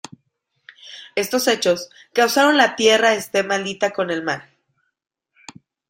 [1.13, 4.49] Estos hechos causaron la Tierra este maldita con el mal.